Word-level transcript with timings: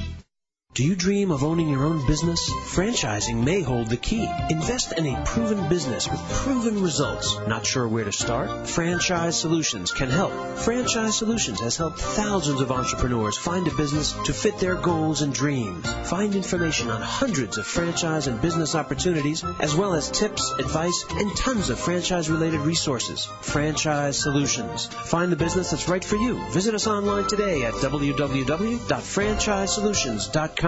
Do 0.73 0.85
you 0.85 0.95
dream 0.95 1.31
of 1.31 1.43
owning 1.43 1.67
your 1.67 1.83
own 1.83 2.07
business? 2.07 2.49
Franchising 2.49 3.43
may 3.43 3.59
hold 3.59 3.89
the 3.89 3.97
key. 3.97 4.25
Invest 4.49 4.97
in 4.97 5.05
a 5.05 5.21
proven 5.25 5.67
business 5.67 6.09
with 6.09 6.21
proven 6.29 6.81
results. 6.81 7.35
Not 7.45 7.65
sure 7.65 7.85
where 7.85 8.05
to 8.05 8.13
start? 8.13 8.69
Franchise 8.69 9.37
Solutions 9.37 9.91
can 9.91 10.09
help. 10.09 10.31
Franchise 10.59 11.17
Solutions 11.17 11.59
has 11.59 11.75
helped 11.75 11.99
thousands 11.99 12.61
of 12.61 12.71
entrepreneurs 12.71 13.37
find 13.37 13.67
a 13.67 13.75
business 13.75 14.13
to 14.23 14.31
fit 14.31 14.59
their 14.59 14.75
goals 14.75 15.21
and 15.21 15.33
dreams. 15.33 15.85
Find 16.09 16.35
information 16.35 16.89
on 16.89 17.01
hundreds 17.01 17.57
of 17.57 17.67
franchise 17.67 18.27
and 18.27 18.41
business 18.41 18.73
opportunities, 18.73 19.43
as 19.59 19.75
well 19.75 19.93
as 19.93 20.09
tips, 20.09 20.53
advice, 20.57 21.03
and 21.09 21.35
tons 21.35 21.69
of 21.69 21.81
franchise 21.81 22.29
related 22.29 22.61
resources. 22.61 23.25
Franchise 23.41 24.17
Solutions. 24.17 24.85
Find 24.85 25.33
the 25.33 25.35
business 25.35 25.71
that's 25.71 25.89
right 25.89 26.05
for 26.05 26.15
you. 26.15 26.39
Visit 26.51 26.75
us 26.75 26.87
online 26.87 27.27
today 27.27 27.65
at 27.65 27.73
www.franchisesolutions.com. 27.73 30.61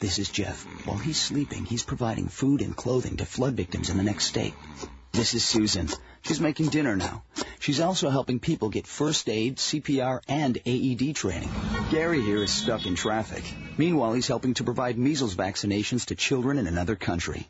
This 0.00 0.18
is 0.18 0.28
Jeff. 0.28 0.64
While 0.84 0.98
he's 0.98 1.20
sleeping, 1.20 1.64
he's 1.64 1.84
providing 1.84 2.26
food 2.26 2.62
and 2.62 2.74
clothing 2.74 3.18
to 3.18 3.24
flood 3.24 3.54
victims 3.54 3.90
in 3.90 3.96
the 3.96 4.02
next 4.02 4.26
state. 4.26 4.54
This 5.12 5.34
is 5.34 5.44
Susan. 5.44 5.88
She's 6.22 6.40
making 6.40 6.70
dinner 6.70 6.96
now. 6.96 7.22
She's 7.60 7.78
also 7.78 8.10
helping 8.10 8.40
people 8.40 8.70
get 8.70 8.88
first 8.88 9.28
aid, 9.28 9.58
CPR, 9.58 10.20
and 10.26 10.58
AED 10.66 11.14
training. 11.14 11.50
Gary 11.92 12.22
here 12.22 12.42
is 12.42 12.50
stuck 12.50 12.86
in 12.86 12.96
traffic. 12.96 13.44
Meanwhile, 13.76 14.14
he's 14.14 14.26
helping 14.26 14.54
to 14.54 14.64
provide 14.64 14.98
measles 14.98 15.36
vaccinations 15.36 16.06
to 16.06 16.16
children 16.16 16.58
in 16.58 16.66
another 16.66 16.96
country. 16.96 17.48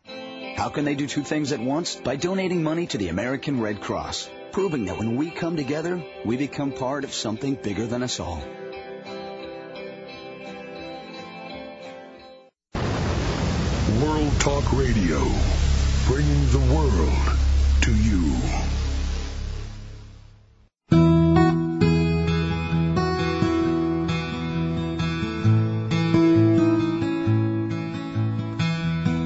How 0.57 0.69
can 0.69 0.85
they 0.85 0.97
do 0.97 1.07
two 1.07 1.25
things 1.25 1.53
at 1.53 1.61
once? 1.61 1.97
By 1.97 2.17
donating 2.17 2.63
money 2.63 2.87
to 2.89 2.99
the 2.99 3.09
American 3.09 3.63
Red 3.63 3.81
Cross, 3.81 4.29
proving 4.53 4.85
that 4.85 4.99
when 4.99 5.17
we 5.17 5.31
come 5.31 5.57
together, 5.57 6.05
we 6.27 6.37
become 6.37 6.73
part 6.73 7.05
of 7.05 7.15
something 7.15 7.55
bigger 7.55 7.87
than 7.87 8.03
us 8.03 8.21
all. 8.21 8.43
Talk 14.49 14.73
Radio, 14.73 15.19
bringing 16.07 16.47
the 16.53 16.75
world 16.75 17.37
to 17.83 17.95
you. 17.95 18.33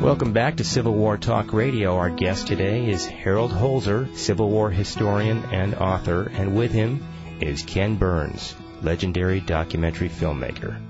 Welcome 0.02 0.32
back 0.32 0.56
to 0.56 0.64
Civil 0.64 0.94
War 0.94 1.16
Talk 1.16 1.52
Radio. 1.52 1.96
Our 1.96 2.10
guest 2.10 2.48
today 2.48 2.90
is 2.90 3.06
Harold 3.06 3.52
Holzer, 3.52 4.12
Civil 4.16 4.50
War 4.50 4.70
historian 4.70 5.44
and 5.52 5.76
author, 5.76 6.32
and 6.34 6.56
with 6.56 6.72
him 6.72 7.06
is 7.40 7.62
Ken 7.62 7.94
Burns, 7.94 8.56
legendary 8.82 9.38
documentary 9.38 10.08
filmmaker. 10.08 10.80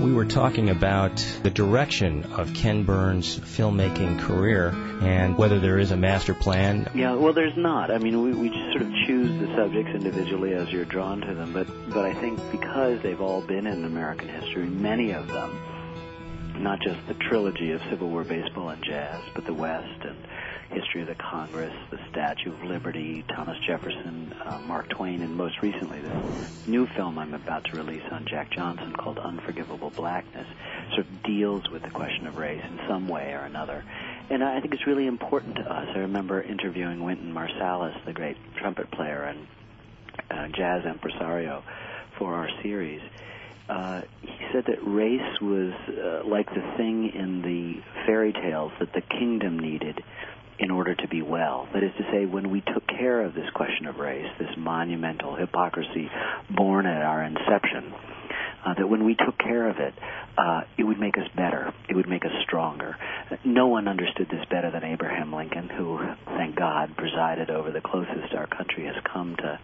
We 0.00 0.14
were 0.14 0.24
talking 0.24 0.70
about 0.70 1.16
the 1.42 1.50
direction 1.50 2.24
of 2.32 2.54
Ken 2.54 2.84
Burns' 2.84 3.38
filmmaking 3.38 4.18
career 4.20 4.68
and 5.02 5.36
whether 5.36 5.60
there 5.60 5.78
is 5.78 5.90
a 5.90 5.96
master 5.96 6.32
plan. 6.32 6.90
Yeah, 6.94 7.16
well, 7.16 7.34
there's 7.34 7.56
not. 7.56 7.90
I 7.90 7.98
mean, 7.98 8.22
we, 8.22 8.32
we 8.32 8.48
sort 8.72 8.80
of 8.80 8.90
choose 9.06 9.38
the 9.38 9.54
subjects 9.54 9.90
individually 9.94 10.54
as 10.54 10.70
you're 10.72 10.86
drawn 10.86 11.20
to 11.20 11.34
them, 11.34 11.52
but 11.52 11.66
but 11.90 12.06
I 12.06 12.14
think 12.14 12.40
because 12.50 13.02
they've 13.02 13.20
all 13.20 13.42
been 13.42 13.66
in 13.66 13.84
American 13.84 14.28
history, 14.28 14.64
many 14.64 15.12
of 15.12 15.28
them, 15.28 15.60
not 16.56 16.80
just 16.80 17.06
the 17.06 17.14
trilogy 17.14 17.72
of 17.72 17.82
Civil 17.90 18.08
War 18.08 18.24
baseball 18.24 18.70
and 18.70 18.82
jazz, 18.82 19.22
but 19.34 19.44
the 19.44 19.54
West 19.54 20.02
and 20.02 20.16
history 20.70 21.02
of 21.02 21.08
the 21.08 21.14
Congress, 21.16 21.74
the 21.90 21.98
Statue 22.10 22.52
of 22.52 22.62
Liberty, 22.62 23.24
Thomas 23.28 23.58
Jefferson, 23.66 24.32
uh, 24.44 24.58
Mark 24.66 24.88
Twain, 24.88 25.22
and 25.22 25.36
most 25.36 25.60
recently 25.62 26.00
the 26.00 26.70
new 26.70 26.86
film 26.86 27.18
I'm 27.18 27.34
about 27.34 27.64
to 27.66 27.76
release 27.76 28.02
on 28.10 28.26
Jack 28.26 28.50
Johnson 28.50 28.94
called 28.94 29.18
Unforgivable 29.18 29.90
Blackness 29.90 30.46
sort 30.94 31.00
of 31.00 31.22
deals 31.22 31.68
with 31.70 31.82
the 31.82 31.90
question 31.90 32.26
of 32.26 32.36
race 32.36 32.62
in 32.64 32.78
some 32.88 33.08
way 33.08 33.32
or 33.32 33.40
another. 33.40 33.84
And 34.30 34.44
I 34.44 34.60
think 34.60 34.74
it's 34.74 34.86
really 34.86 35.06
important 35.06 35.56
to 35.56 35.62
us. 35.62 35.88
I 35.94 35.98
remember 36.00 36.40
interviewing 36.40 37.02
Wynton 37.02 37.32
Marsalis, 37.32 38.04
the 38.04 38.12
great 38.12 38.36
trumpet 38.56 38.90
player 38.90 39.22
and 39.22 39.46
uh, 40.30 40.48
jazz 40.56 40.84
impresario, 40.84 41.64
for 42.18 42.34
our 42.34 42.48
series. 42.62 43.00
Uh, 43.68 44.02
he 44.20 44.46
said 44.52 44.64
that 44.66 44.78
race 44.82 45.40
was 45.40 45.72
uh, 45.88 46.28
like 46.28 46.46
the 46.46 46.74
thing 46.76 47.10
in 47.14 47.40
the 47.42 47.80
fairy 48.04 48.32
tales 48.32 48.72
that 48.80 48.92
the 48.92 49.00
kingdom 49.00 49.58
needed 49.58 50.02
order 50.90 51.02
to 51.02 51.08
be 51.08 51.22
well. 51.22 51.68
That 51.72 51.82
is 51.84 51.92
to 51.98 52.02
say, 52.10 52.26
when 52.26 52.50
we 52.50 52.62
took 52.62 52.86
care 52.86 53.22
of 53.22 53.34
this 53.34 53.48
question 53.54 53.86
of 53.86 53.98
race, 53.98 54.26
this 54.38 54.50
monumental 54.56 55.36
hypocrisy 55.36 56.10
born 56.50 56.86
at 56.86 57.02
our 57.02 57.22
inception, 57.22 57.94
uh, 58.64 58.74
that 58.74 58.88
when 58.88 59.04
we 59.04 59.14
took 59.14 59.38
care 59.38 59.68
of 59.70 59.78
it, 59.78 59.94
uh, 60.36 60.62
it 60.76 60.82
would 60.82 60.98
make 60.98 61.16
us 61.16 61.28
better. 61.36 61.72
It 61.88 61.94
would 61.94 62.08
make 62.08 62.24
us 62.24 62.32
stronger. 62.42 62.96
No 63.44 63.68
one 63.68 63.86
understood 63.86 64.28
this 64.30 64.44
better 64.50 64.70
than 64.70 64.82
Abraham 64.84 65.32
Lincoln, 65.32 65.68
who, 65.68 66.00
thank 66.26 66.56
God, 66.56 66.96
presided 66.96 67.50
over 67.50 67.70
the 67.70 67.80
closest 67.80 68.34
our 68.34 68.46
country 68.46 68.86
has 68.86 68.96
come 69.04 69.36
to 69.36 69.60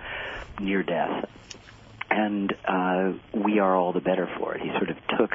near 0.61 0.83
death. 0.83 1.29
And 2.09 2.55
uh, 2.67 3.13
we 3.35 3.59
are 3.59 3.75
all 3.75 3.93
the 3.93 4.01
better 4.01 4.29
for 4.39 4.55
it. 4.55 4.63
He 4.63 4.71
sort 4.79 4.91
of 4.91 4.97
took 5.19 5.33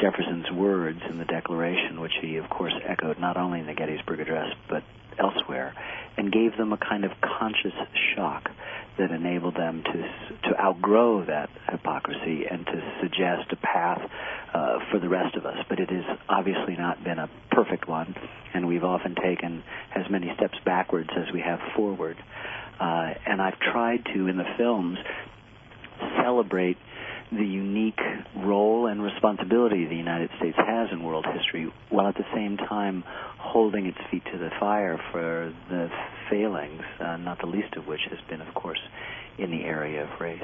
Jefferson's 0.00 0.50
words 0.50 1.00
in 1.08 1.18
the 1.18 1.24
Declaration, 1.24 2.00
which 2.00 2.12
he, 2.20 2.36
of 2.36 2.50
course, 2.50 2.74
echoed 2.84 3.18
not 3.18 3.36
only 3.36 3.60
in 3.60 3.66
the 3.66 3.74
Gettysburg 3.74 4.20
Address 4.20 4.52
but 4.68 4.82
elsewhere, 5.18 5.74
and 6.16 6.32
gave 6.32 6.56
them 6.56 6.72
a 6.72 6.78
kind 6.78 7.04
of 7.04 7.12
conscious 7.20 7.74
shock 8.14 8.48
that 8.98 9.10
enabled 9.10 9.56
them 9.56 9.82
to 9.82 10.50
to 10.50 10.60
outgrow 10.60 11.24
that 11.24 11.50
hypocrisy 11.70 12.44
and 12.50 12.64
to 12.66 12.98
suggest 13.00 13.50
a 13.52 13.56
path 13.56 14.00
uh, 14.52 14.78
for 14.90 14.98
the 15.00 15.08
rest 15.08 15.36
of 15.36 15.44
us. 15.44 15.56
But 15.68 15.80
it 15.80 15.90
has 15.90 16.04
obviously 16.28 16.76
not 16.76 17.02
been 17.02 17.18
a 17.18 17.28
perfect 17.50 17.88
one, 17.88 18.14
and 18.52 18.66
we've 18.68 18.84
often 18.84 19.14
taken 19.14 19.64
as 19.94 20.08
many 20.10 20.32
steps 20.36 20.58
backwards 20.64 21.10
as 21.16 21.32
we 21.32 21.40
have 21.40 21.60
forward. 21.74 22.16
Uh, 22.78 23.14
and 23.26 23.40
I've 23.40 23.58
tried 23.58 24.04
to, 24.14 24.26
in 24.26 24.36
the 24.36 24.46
films, 24.56 24.98
celebrate 26.22 26.76
the 27.36 27.44
unique 27.44 28.00
role 28.36 28.86
and 28.86 29.02
responsibility 29.02 29.86
the 29.86 29.96
United 29.96 30.30
States 30.38 30.56
has 30.56 30.88
in 30.92 31.02
world 31.02 31.26
history, 31.32 31.72
while 31.90 32.08
at 32.08 32.14
the 32.14 32.26
same 32.34 32.56
time 32.56 33.04
holding 33.38 33.86
its 33.86 33.98
feet 34.10 34.24
to 34.32 34.38
the 34.38 34.50
fire 34.60 35.00
for 35.12 35.52
the 35.68 35.90
failings, 36.30 36.82
uh, 37.00 37.16
not 37.16 37.40
the 37.40 37.46
least 37.46 37.74
of 37.76 37.86
which 37.86 38.00
has 38.10 38.18
been, 38.28 38.40
of 38.40 38.54
course, 38.54 38.80
in 39.38 39.50
the 39.50 39.64
area 39.64 40.04
of 40.04 40.20
race. 40.20 40.42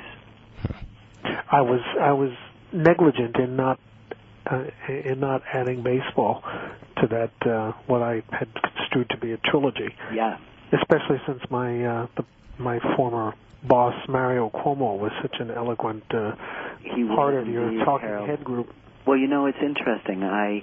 I 1.24 1.60
was 1.60 1.80
I 2.00 2.12
was 2.12 2.32
negligent 2.72 3.36
in 3.36 3.56
not 3.56 3.78
uh, 4.50 4.64
in 4.88 5.20
not 5.20 5.42
adding 5.52 5.82
baseball 5.82 6.42
to 6.98 7.06
that 7.08 7.32
uh, 7.46 7.72
what 7.86 8.02
I 8.02 8.22
had 8.30 8.48
construed 8.62 9.10
to 9.10 9.16
be 9.18 9.32
a 9.32 9.36
trilogy. 9.38 9.94
Yeah. 10.14 10.38
Especially 10.72 11.20
since 11.26 11.40
my 11.50 11.84
uh, 11.84 12.06
the, 12.16 12.24
my 12.58 12.78
former 12.96 13.34
boss 13.62 13.94
Mario 14.08 14.50
Cuomo 14.50 14.98
was 14.98 15.12
such 15.20 15.36
an 15.40 15.50
eloquent 15.50 16.04
uh, 16.14 16.32
he 16.82 17.04
part 17.04 17.34
of 17.34 17.46
your 17.48 17.84
talking 17.84 18.08
Harold. 18.08 18.28
head 18.28 18.44
group. 18.44 18.68
Well, 19.06 19.16
you 19.16 19.28
know, 19.28 19.46
it's 19.46 19.58
interesting. 19.60 20.22
I 20.22 20.62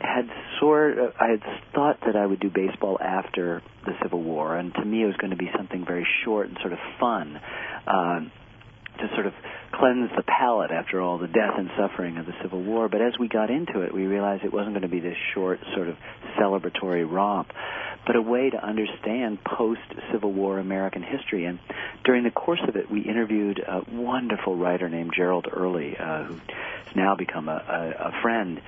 had 0.00 0.28
sort 0.60 0.98
of, 0.98 1.12
I 1.18 1.28
had 1.30 1.42
thought 1.74 1.98
that 2.06 2.16
I 2.16 2.26
would 2.26 2.40
do 2.40 2.50
baseball 2.50 2.98
after 3.00 3.62
the 3.84 3.92
Civil 4.02 4.22
War, 4.22 4.56
and 4.56 4.74
to 4.74 4.84
me 4.84 5.02
it 5.02 5.06
was 5.06 5.16
going 5.16 5.30
to 5.30 5.36
be 5.36 5.50
something 5.56 5.84
very 5.86 6.06
short 6.24 6.48
and 6.48 6.58
sort 6.60 6.72
of 6.72 6.78
fun. 7.00 7.40
Uh, 7.86 8.20
to 8.98 9.08
sort 9.14 9.26
of 9.26 9.32
cleanse 9.72 10.10
the 10.16 10.22
palate 10.22 10.70
after 10.70 11.00
all 11.00 11.18
the 11.18 11.26
death 11.26 11.54
and 11.56 11.70
suffering 11.76 12.18
of 12.18 12.26
the 12.26 12.32
Civil 12.42 12.62
War. 12.62 12.88
But 12.88 13.00
as 13.02 13.18
we 13.18 13.28
got 13.28 13.50
into 13.50 13.82
it, 13.82 13.92
we 13.94 14.06
realized 14.06 14.44
it 14.44 14.52
wasn't 14.52 14.74
going 14.74 14.82
to 14.82 14.88
be 14.88 15.00
this 15.00 15.16
short, 15.34 15.60
sort 15.74 15.88
of 15.88 15.96
celebratory 16.38 17.10
romp, 17.10 17.52
but 18.06 18.16
a 18.16 18.22
way 18.22 18.50
to 18.50 18.64
understand 18.64 19.38
post 19.44 19.80
Civil 20.12 20.32
War 20.32 20.58
American 20.58 21.02
history. 21.02 21.44
And 21.44 21.58
during 22.04 22.24
the 22.24 22.30
course 22.30 22.60
of 22.66 22.76
it, 22.76 22.90
we 22.90 23.02
interviewed 23.02 23.58
a 23.58 23.82
wonderful 23.90 24.56
writer 24.56 24.88
named 24.88 25.12
Gerald 25.16 25.46
Early, 25.50 25.96
uh, 25.96 26.24
who's 26.24 26.40
now 26.96 27.14
become 27.16 27.48
a, 27.48 27.52
a, 27.52 28.08
a 28.08 28.22
friend 28.22 28.60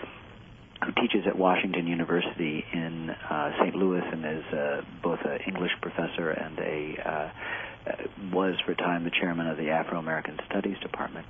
who 0.85 0.93
teaches 0.93 1.27
at 1.27 1.37
Washington 1.37 1.87
University 1.87 2.65
in 2.73 3.11
uh, 3.11 3.53
St. 3.61 3.75
Louis 3.75 4.03
and 4.11 4.25
is 4.25 4.44
uh, 4.53 4.82
both 5.03 5.19
an 5.25 5.38
English 5.47 5.73
professor 5.82 6.31
and 6.31 6.59
a 6.59 6.97
uh, 7.05 7.31
was 8.32 8.55
for 8.65 8.73
a 8.73 8.77
time 8.77 9.05
the 9.05 9.11
chairman 9.11 9.47
of 9.47 9.56
the 9.56 9.71
Afro 9.71 9.99
American 9.99 10.38
Studies 10.49 10.77
Department. 10.81 11.27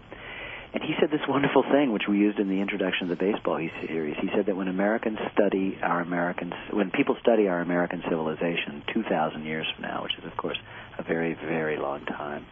And 0.73 0.85
he 0.85 0.95
said 1.01 1.11
this 1.11 1.27
wonderful 1.29 1.65
thing, 1.65 1.93
which 1.93 2.05
we 2.09 2.19
used 2.19 2.39
in 2.39 2.49
the 2.49 2.61
introduction 2.61 3.11
of 3.11 3.19
the 3.19 3.25
baseball 3.25 3.59
series. 3.89 4.15
He 4.21 4.29
said 4.35 4.47
that 4.47 4.57
when 4.57 4.69
Americans 4.69 5.19
study 5.33 5.77
our 5.83 6.01
Americans, 6.01 6.53
when 6.73 6.93
people 6.93 7.17
study 7.21 7.49
our 7.49 7.61
American 7.61 8.03
civilization 8.09 8.85
2,000 8.95 9.45
years 9.45 9.67
from 9.75 9.83
now, 9.83 10.05
which 10.05 10.17
is, 10.17 10.25
of 10.25 10.37
course, 10.37 10.59
a 10.97 11.03
very, 11.03 11.35
very 11.35 11.77
long 11.77 12.05
time, 12.05 12.47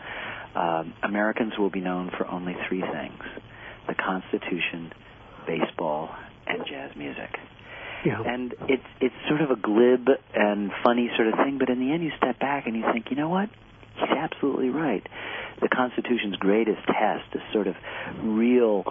um, 0.57 0.95
Americans 1.05 1.53
will 1.59 1.71
be 1.71 1.81
known 1.81 2.11
for 2.17 2.27
only 2.27 2.57
three 2.69 2.83
things 2.83 3.23
the 3.87 3.95
Constitution, 3.95 4.93
baseball, 5.47 6.11
and 6.47 6.67
jazz 6.67 6.91
music. 6.97 7.39
Yeah. 8.05 8.23
And 8.23 8.55
it's 8.69 8.85
it's 9.01 9.15
sort 9.29 9.41
of 9.41 9.51
a 9.51 9.57
glib 9.57 10.09
and 10.35 10.71
funny 10.85 11.11
sort 11.17 11.29
of 11.29 11.35
thing, 11.35 11.59
but 11.59 11.69
in 11.69 11.81
the 11.81 11.93
end 11.93 12.03
you 12.03 12.11
step 12.17 12.39
back 12.39 12.67
and 12.67 12.77
you 12.77 12.85
think, 12.93 13.07
you 13.11 13.17
know 13.17 13.29
what? 13.29 13.49
He's 14.01 14.17
absolutely 14.17 14.71
right. 14.71 15.07
The 15.61 15.69
Constitution's 15.69 16.37
greatest 16.37 16.81
test, 16.87 17.25
this 17.33 17.43
sort 17.53 17.67
of 17.67 17.75
real 18.23 18.85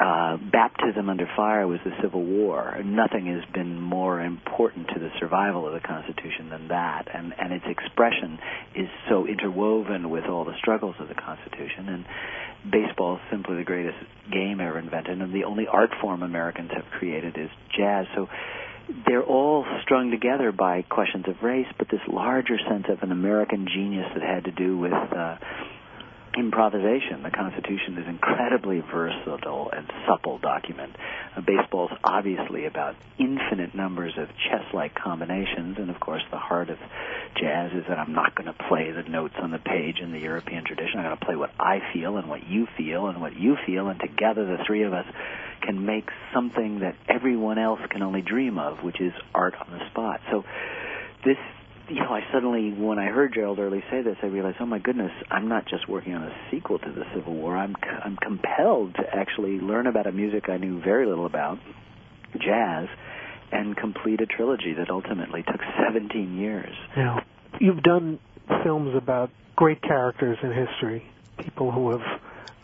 uh, 0.00 0.36
baptism 0.50 1.08
under 1.08 1.28
fire 1.36 1.68
was 1.68 1.78
the 1.84 1.92
Civil 2.02 2.24
War. 2.24 2.82
Nothing 2.84 3.26
has 3.26 3.44
been 3.54 3.80
more 3.80 4.20
important 4.20 4.88
to 4.88 4.98
the 4.98 5.10
survival 5.20 5.68
of 5.68 5.72
the 5.72 5.86
Constitution 5.86 6.50
than 6.50 6.68
that, 6.68 7.06
and 7.14 7.32
and 7.38 7.52
its 7.52 7.64
expression 7.68 8.38
is 8.74 8.88
so 9.08 9.26
interwoven 9.26 10.10
with 10.10 10.24
all 10.24 10.44
the 10.44 10.56
struggles 10.58 10.96
of 10.98 11.06
the 11.06 11.14
Constitution. 11.14 11.88
And 11.88 12.04
baseball 12.72 13.16
is 13.16 13.22
simply 13.30 13.56
the 13.56 13.64
greatest 13.64 13.98
game 14.32 14.58
ever 14.60 14.80
invented, 14.80 15.20
and 15.20 15.32
the 15.32 15.44
only 15.44 15.68
art 15.68 15.90
form 16.00 16.24
Americans 16.24 16.70
have 16.74 16.86
created 16.98 17.38
is 17.38 17.50
jazz. 17.78 18.06
So 18.16 18.28
they're 19.06 19.22
all 19.22 19.64
strung 19.82 20.10
together 20.10 20.52
by 20.52 20.82
questions 20.82 21.24
of 21.28 21.42
race, 21.42 21.66
but 21.78 21.88
this 21.88 22.00
larger 22.08 22.58
sense 22.68 22.86
of 22.88 23.02
an 23.02 23.12
American 23.12 23.66
genius 23.66 24.06
that 24.14 24.22
had 24.22 24.44
to 24.44 24.52
do 24.52 24.78
with 24.78 24.92
uh, 24.92 25.36
improvisation. 26.36 27.22
The 27.22 27.30
Constitution 27.30 27.98
is 27.98 28.06
an 28.06 28.14
incredibly 28.14 28.80
versatile 28.80 29.70
and 29.70 29.90
supple 30.06 30.38
document. 30.38 30.96
Uh, 31.36 31.40
baseball's 31.40 31.90
obviously 32.02 32.66
about 32.66 32.96
infinite 33.18 33.74
numbers 33.74 34.14
of 34.18 34.28
chess-like 34.48 34.94
combinations, 34.94 35.78
and 35.78 35.90
of 35.90 36.00
course 36.00 36.22
the 36.30 36.38
heart 36.38 36.70
of 36.70 36.78
jazz 37.36 37.72
is 37.72 37.84
that 37.88 37.98
I'm 37.98 38.12
not 38.12 38.34
going 38.34 38.46
to 38.46 38.64
play 38.68 38.90
the 38.90 39.02
notes 39.02 39.34
on 39.40 39.50
the 39.50 39.58
page 39.58 40.00
in 40.00 40.12
the 40.12 40.20
European 40.20 40.64
tradition. 40.64 40.98
I'm 40.98 41.06
going 41.06 41.18
to 41.18 41.24
play 41.24 41.36
what 41.36 41.50
I 41.58 41.80
feel 41.92 42.16
and 42.16 42.28
what 42.28 42.46
you 42.46 42.66
feel 42.76 43.06
and 43.08 43.20
what 43.20 43.36
you 43.36 43.56
feel, 43.66 43.88
and 43.88 44.00
together 44.00 44.44
the 44.44 44.64
three 44.64 44.82
of 44.82 44.92
us 44.92 45.06
can 45.62 45.86
make 45.86 46.08
something 46.32 46.80
that 46.80 46.96
everyone 47.08 47.58
else 47.58 47.80
can 47.88 48.02
only 48.02 48.22
dream 48.22 48.58
of, 48.58 48.82
which 48.82 49.00
is 49.00 49.12
art 49.34 49.54
on 49.60 49.78
the 49.78 49.86
spot. 49.90 50.20
So 50.30 50.44
this 51.24 51.38
you 51.88 52.00
know, 52.00 52.14
I 52.14 52.20
suddenly, 52.32 52.72
when 52.72 52.98
I 52.98 53.06
heard 53.06 53.34
Gerald 53.34 53.58
Early 53.58 53.82
say 53.90 54.02
this, 54.02 54.16
I 54.22 54.26
realized, 54.26 54.56
oh 54.60 54.66
my 54.66 54.78
goodness, 54.78 55.12
I'm 55.30 55.48
not 55.48 55.66
just 55.66 55.88
working 55.88 56.14
on 56.14 56.22
a 56.22 56.34
sequel 56.50 56.78
to 56.78 56.92
the 56.92 57.04
Civil 57.14 57.34
War. 57.34 57.56
I'm 57.56 57.74
I'm 58.02 58.16
compelled 58.16 58.94
to 58.94 59.02
actually 59.12 59.58
learn 59.60 59.86
about 59.86 60.06
a 60.06 60.12
music 60.12 60.48
I 60.48 60.56
knew 60.56 60.80
very 60.80 61.06
little 61.06 61.26
about, 61.26 61.58
jazz, 62.38 62.88
and 63.52 63.76
complete 63.76 64.20
a 64.20 64.26
trilogy 64.26 64.74
that 64.78 64.90
ultimately 64.90 65.42
took 65.42 65.60
17 65.86 66.38
years. 66.38 66.74
Now, 66.96 67.22
you've 67.60 67.82
done 67.82 68.18
films 68.62 68.94
about 68.96 69.30
great 69.54 69.82
characters 69.82 70.38
in 70.42 70.52
history, 70.52 71.06
people 71.38 71.70
who 71.70 71.90
have 71.90 72.20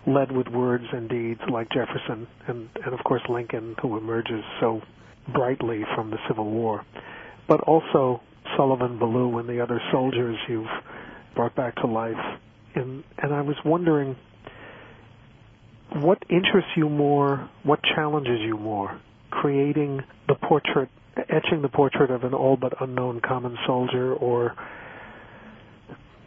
led 0.06 0.32
with 0.32 0.48
words 0.48 0.84
and 0.92 1.08
deeds, 1.10 1.40
like 1.50 1.68
Jefferson, 1.70 2.26
and 2.46 2.70
and 2.84 2.94
of 2.94 3.04
course 3.04 3.22
Lincoln, 3.28 3.76
who 3.82 3.98
emerges 3.98 4.42
so 4.60 4.80
brightly 5.28 5.84
from 5.94 6.10
the 6.10 6.18
Civil 6.26 6.50
War, 6.50 6.84
but 7.46 7.60
also 7.60 8.22
Sullivan, 8.60 8.98
Ballou, 8.98 9.38
and 9.38 9.48
the 9.48 9.62
other 9.62 9.80
soldiers 9.90 10.36
you've 10.46 10.68
brought 11.34 11.56
back 11.56 11.76
to 11.76 11.86
life. 11.86 12.38
And 12.74 13.04
and 13.16 13.32
I 13.32 13.40
was 13.40 13.56
wondering 13.64 14.16
what 15.94 16.18
interests 16.28 16.70
you 16.76 16.90
more, 16.90 17.48
what 17.62 17.80
challenges 17.82 18.38
you 18.40 18.58
more, 18.58 19.00
creating 19.30 20.02
the 20.28 20.34
portrait, 20.34 20.90
etching 21.16 21.62
the 21.62 21.70
portrait 21.70 22.10
of 22.10 22.24
an 22.24 22.34
all 22.34 22.58
but 22.58 22.74
unknown 22.82 23.20
common 23.20 23.56
soldier, 23.66 24.12
or 24.12 24.54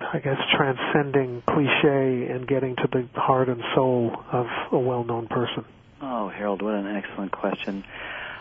I 0.01 0.17
guess 0.17 0.37
transcending 0.57 1.43
cliche 1.47 2.31
and 2.31 2.47
getting 2.47 2.75
to 2.77 2.87
the 2.91 3.07
heart 3.13 3.47
and 3.47 3.61
soul 3.75 4.11
of 4.31 4.47
a 4.71 4.79
well-known 4.79 5.27
person. 5.27 5.65
Oh, 6.01 6.29
Harold, 6.29 6.63
what 6.63 6.73
an 6.73 6.87
excellent 6.95 7.31
question. 7.31 7.83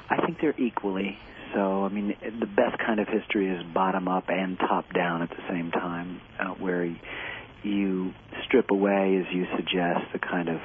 I 0.08 0.24
think 0.24 0.40
they're 0.40 0.58
equally 0.58 1.18
so. 1.54 1.84
I 1.84 1.88
mean, 1.88 2.14
the 2.40 2.46
best 2.46 2.78
kind 2.78 3.00
of 3.00 3.08
history 3.08 3.48
is 3.48 3.62
bottom 3.74 4.08
up 4.08 4.24
and 4.28 4.58
top 4.58 4.92
down 4.92 5.22
at 5.22 5.30
the 5.30 5.42
same 5.48 5.70
time, 5.70 6.20
uh, 6.38 6.54
where 6.54 6.84
you 7.62 8.12
strip 8.44 8.70
away, 8.70 9.16
as 9.16 9.34
you 9.34 9.46
suggest, 9.56 10.12
the 10.12 10.18
kind 10.18 10.48
of 10.48 10.60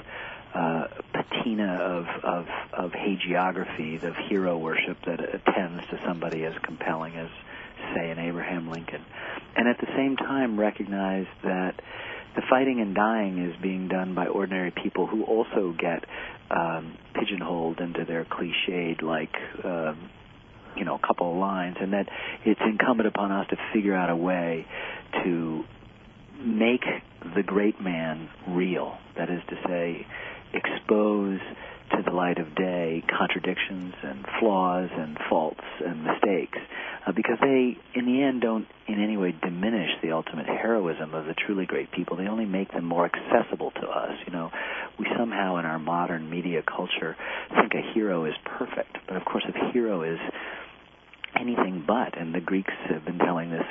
uh, 0.54 0.88
patina 1.14 1.76
of, 1.76 2.06
of, 2.24 2.46
of 2.74 2.92
hagiography, 2.92 4.02
of 4.04 4.16
hero 4.30 4.58
worship 4.58 4.98
that 5.06 5.20
attends 5.20 5.84
to 5.90 6.00
somebody 6.06 6.44
as 6.46 6.54
compelling 6.64 7.16
as, 7.16 7.30
say, 7.94 8.10
an 8.10 8.20
Abraham 8.20 8.70
Lincoln. 8.70 9.04
And 9.56 9.68
at 9.68 9.78
the 9.80 9.88
same 9.96 10.16
time, 10.16 10.60
recognize 10.60 11.28
that 11.44 11.76
the 12.36 12.42
fighting 12.50 12.80
and 12.82 12.96
dying 12.96 13.50
is 13.50 13.56
being 13.62 13.88
done 13.88 14.14
by 14.14 14.28
ordinary 14.28 14.72
people 14.72 15.08
who 15.08 15.24
also 15.24 15.76
get 15.78 16.06
um, 16.50 16.98
pigeonholed 17.14 17.80
into 17.80 18.06
their 18.06 18.26
cliched, 18.26 19.02
like, 19.02 19.36
um, 19.64 20.10
you 20.78 20.86
know, 20.86 20.96
a 20.96 21.08
couple 21.08 21.32
of 21.32 21.38
lines, 21.38 21.78
and 21.80 21.94
that 21.94 22.08
it's 22.46 22.62
incumbent 22.62 23.08
upon 23.08 23.32
us 23.32 23.48
to 23.50 23.58
figure 23.74 23.96
out 23.96 24.10
a 24.10 24.16
way 24.16 24.66
to 25.24 25.64
make 26.40 26.84
the 27.36 27.44
great 27.44 27.82
man 27.82 28.30
real. 28.50 28.98
That 29.18 29.30
is 29.30 29.42
to 29.50 29.56
say, 29.68 30.06
expose 30.54 31.40
to 31.92 32.04
the 32.04 32.12
light 32.12 32.38
of 32.38 32.54
day 32.56 33.04
contradictions 33.18 33.94
and 34.04 34.26
flaws 34.40 34.90
and 34.92 35.18
faults 35.30 35.64
and 35.86 36.04
mistakes. 36.04 36.58
Uh, 37.06 37.14
because 37.16 37.38
they 37.40 37.78
in 37.96 38.06
the 38.06 38.22
end 38.22 38.42
don't 38.42 38.68
in 38.88 39.02
any 39.02 39.16
way 39.16 39.34
diminish 39.42 39.90
the 40.04 40.12
ultimate 40.12 40.46
heroism 40.46 41.14
of 41.14 41.26
the 41.26 41.34
truly 41.46 41.66
great 41.66 41.92
people. 41.92 42.18
They 42.18 42.28
only 42.28 42.46
make 42.46 42.72
them 42.72 42.84
more 42.84 43.06
accessible 43.10 43.72
to 43.72 43.88
us. 43.88 44.12
You 44.26 44.34
know 44.34 44.52
we 45.00 45.06
somehow 45.18 45.58
in 45.58 45.66
our 45.66 45.80
modern 45.80 46.30
media 46.30 46.62
culture 46.64 47.16
think 47.50 47.74
a 47.74 47.94
hero 47.94 48.26
is 48.26 48.34
perfect. 48.58 48.98
But 49.08 49.16
of 49.18 49.24
course 49.26 49.46
a 49.48 49.72
hero 49.72 50.04
is 50.04 50.20
anything 51.40 51.84
but. 51.86 52.18
And 52.18 52.34
the 52.34 52.42
Greeks 52.42 52.74
have 52.90 53.06
been 53.06 53.18
telling 53.20 53.50
this, 53.52 53.66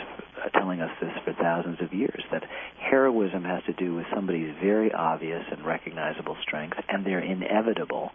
uh, 0.44 0.48
telling 0.58 0.80
us 0.80 0.90
this 1.00 1.12
for 1.24 1.32
thousands 1.34 1.78
of 1.80 1.92
years 1.92 2.22
that 2.32 2.42
heroism 2.78 3.44
has 3.44 3.62
to 3.64 3.72
do 3.72 3.94
with 3.94 4.06
somebody's 4.14 4.54
very 4.62 4.92
obvious 4.92 5.42
and 5.50 5.64
recognizable 5.64 6.36
strengths 6.42 6.78
and 6.88 7.04
their 7.04 7.20
inevitable 7.20 8.10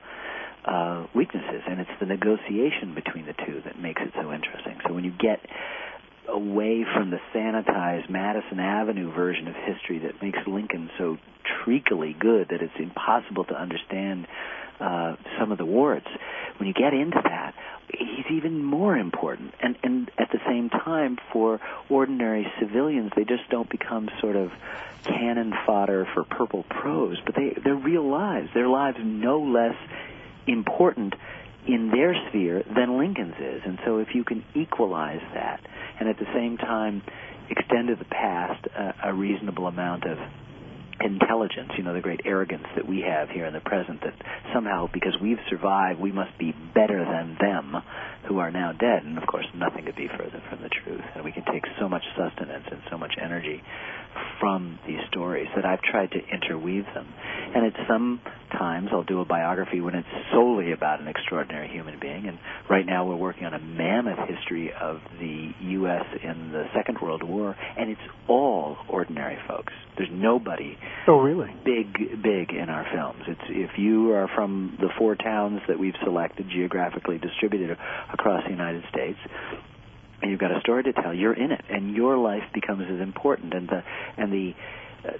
uh, 0.65 1.07
weaknesses. 1.15 1.61
And 1.67 1.79
it's 1.79 1.89
the 1.99 2.05
negotiation 2.05 2.93
between 2.95 3.25
the 3.25 3.33
two 3.45 3.61
that 3.65 3.79
makes 3.79 4.01
it 4.01 4.13
so 4.15 4.31
interesting. 4.31 4.77
So 4.87 4.93
when 4.93 5.03
you 5.03 5.11
get 5.11 5.39
away 6.27 6.85
from 6.95 7.09
the 7.09 7.19
sanitized 7.33 8.09
Madison 8.09 8.59
Avenue 8.59 9.11
version 9.13 9.47
of 9.47 9.55
history 9.55 9.99
that 9.99 10.21
makes 10.21 10.39
Lincoln 10.47 10.89
so 10.97 11.17
treacly 11.63 12.15
good 12.17 12.49
that 12.49 12.61
it's 12.61 12.73
impossible 12.79 13.45
to 13.45 13.53
understand 13.53 14.27
uh, 14.79 15.15
some 15.39 15.51
of 15.51 15.57
the 15.57 15.65
warts. 15.65 16.07
When 16.57 16.67
you 16.67 16.73
get 16.73 16.93
into 16.93 17.19
that, 17.23 17.53
he's 17.93 18.25
even 18.31 18.63
more 18.63 18.97
important. 18.97 19.53
And 19.61 19.77
and 19.83 20.11
at 20.17 20.31
the 20.31 20.39
same 20.47 20.69
time, 20.69 21.17
for 21.31 21.59
ordinary 21.89 22.51
civilians, 22.59 23.11
they 23.15 23.23
just 23.23 23.49
don't 23.49 23.69
become 23.69 24.09
sort 24.19 24.35
of 24.35 24.51
cannon 25.03 25.53
fodder 25.65 26.07
for 26.13 26.23
purple 26.23 26.63
prose, 26.63 27.17
but 27.25 27.35
they 27.35 27.55
they're 27.63 27.75
real 27.75 28.07
lives. 28.09 28.49
Their 28.53 28.67
lives 28.67 28.97
no 29.01 29.39
less 29.41 29.75
important 30.47 31.15
in 31.67 31.91
their 31.91 32.15
sphere 32.29 32.63
than 32.75 32.97
Lincoln's 32.97 33.35
is. 33.39 33.61
And 33.65 33.79
so 33.85 33.99
if 33.99 34.15
you 34.15 34.23
can 34.23 34.43
equalize 34.55 35.21
that, 35.33 35.61
and 36.01 36.09
at 36.09 36.17
the 36.17 36.25
same 36.33 36.57
time 36.57 37.03
extend 37.51 37.89
to 37.89 37.95
the 37.95 38.05
past 38.05 38.65
a, 38.75 39.09
a 39.09 39.13
reasonable 39.13 39.67
amount 39.67 40.03
of 40.03 40.17
intelligence, 40.99 41.69
you 41.77 41.83
know, 41.83 41.93
the 41.93 42.01
great 42.01 42.21
arrogance 42.25 42.65
that 42.75 42.87
we 42.87 43.01
have 43.01 43.29
here 43.29 43.45
in 43.45 43.53
the 43.53 43.59
present 43.59 44.01
that 44.01 44.13
somehow 44.51 44.89
because 44.91 45.15
we've 45.21 45.37
survived, 45.47 45.99
we 45.99 46.11
must 46.11 46.35
be 46.39 46.53
better 46.73 47.05
than 47.05 47.37
them 47.39 47.75
who 48.27 48.39
are 48.39 48.51
now 48.51 48.71
dead. 48.71 49.03
And 49.03 49.17
of 49.17 49.25
course, 49.27 49.45
nothing 49.55 49.85
could 49.85 49.95
be 49.95 50.07
further 50.07 50.41
from 50.49 50.61
the 50.61 50.69
truth. 50.69 51.01
And 51.15 51.23
we 51.23 51.31
can 51.31 51.43
take 51.45 51.63
so 51.79 51.89
much 51.89 52.03
sustenance 52.17 52.65
and 52.71 52.81
so 52.89 52.97
much 52.97 53.13
energy 53.21 53.61
from 54.39 54.79
these 54.87 54.99
stories 55.09 55.47
that 55.55 55.65
I've 55.65 55.81
tried 55.81 56.11
to 56.11 56.19
interweave 56.19 56.85
them. 56.93 57.07
And 57.55 57.65
at 57.65 57.73
some 57.87 58.21
times 58.57 58.89
I'll 58.91 59.03
do 59.03 59.21
a 59.21 59.25
biography 59.25 59.79
when 59.81 59.95
it's 59.95 60.07
solely 60.31 60.71
about 60.71 60.99
an 61.01 61.07
extraordinary 61.07 61.69
human 61.69 61.99
being. 61.99 62.27
And 62.27 62.37
right 62.69 62.85
now 62.85 63.05
we're 63.07 63.15
working 63.15 63.45
on 63.45 63.53
a 63.53 63.59
mammoth 63.59 64.19
history 64.27 64.71
of 64.79 64.97
the 65.19 65.51
U.S. 65.79 66.05
in 66.23 66.51
the 66.51 66.65
Second 66.75 66.97
World 67.01 67.23
War, 67.23 67.55
and 67.77 67.89
it's 67.89 68.01
all 68.27 68.77
ordinary 68.89 69.37
folks. 69.47 69.73
There's 69.97 70.09
nobody 70.11 70.77
Oh, 71.07 71.19
really? 71.19 71.49
big, 71.65 71.93
big 72.23 72.51
in 72.51 72.69
our 72.69 72.85
films. 72.93 73.23
It's 73.27 73.41
if 73.49 73.71
you 73.77 74.11
are 74.13 74.29
from 74.35 74.77
the 74.79 74.89
four 74.97 75.15
towns 75.15 75.59
that 75.67 75.77
we've 75.79 75.93
selected 76.03 76.47
geographically 76.49 77.17
distributed 77.17 77.77
across 78.13 78.43
the 78.43 78.51
United 78.51 78.83
States, 78.89 79.19
and 80.21 80.29
you've 80.29 80.39
got 80.39 80.55
a 80.55 80.59
story 80.61 80.83
to 80.83 80.93
tell, 80.93 81.13
you're 81.13 81.33
in 81.33 81.51
it, 81.51 81.63
and 81.69 81.95
your 81.95 82.17
life 82.17 82.43
becomes 82.53 82.83
as 82.89 83.01
important. 83.01 83.53
And 83.53 83.67
the 83.67 83.83
and 84.17 84.31
the 84.31 84.53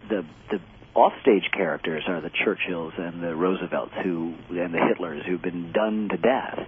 the 0.10 0.26
the 0.52 0.60
offstage 0.94 1.50
characters 1.54 2.04
are 2.08 2.22
the 2.22 2.30
Churchills 2.30 2.94
and 2.98 3.24
the 3.24 3.36
Roosevelts 3.36 3.94
who 4.04 4.36
and 4.50 4.74
the 4.74 4.78
Hitlers 4.78 5.26
who've 5.26 5.42
been 5.42 5.72
done 5.72 6.10
to 6.10 6.18
death. 6.18 6.60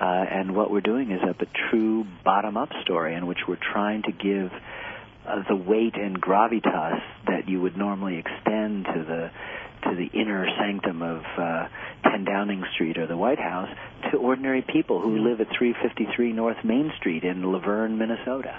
Uh, 0.00 0.04
and 0.04 0.54
what 0.54 0.70
we're 0.70 0.80
doing 0.80 1.10
is 1.10 1.20
a, 1.22 1.30
a 1.30 1.70
true 1.70 2.04
bottom-up 2.24 2.68
story 2.82 3.14
in 3.14 3.26
which 3.26 3.38
we're 3.48 3.58
trying 3.72 4.02
to 4.02 4.12
give 4.12 4.50
uh, 5.26 5.42
the 5.48 5.56
weight 5.56 5.94
and 5.94 6.20
gravitas 6.20 7.00
that 7.26 7.48
you 7.48 7.60
would 7.60 7.76
normally 7.76 8.16
extend 8.18 8.84
to 8.84 9.04
the 9.04 9.30
to 9.82 9.94
the 9.94 10.06
inner 10.18 10.46
sanctum 10.58 11.02
of 11.02 11.22
uh, 11.36 11.68
10 12.10 12.24
Downing 12.24 12.64
Street 12.74 12.98
or 12.98 13.06
the 13.06 13.16
White 13.16 13.38
House 13.38 13.68
to 14.10 14.18
ordinary 14.18 14.62
people 14.62 15.00
who 15.00 15.18
live 15.18 15.40
at 15.40 15.48
353 15.56 16.32
North 16.32 16.64
Main 16.64 16.92
Street 16.96 17.24
in 17.24 17.42
Luverne, 17.42 17.96
Minnesota. 17.96 18.58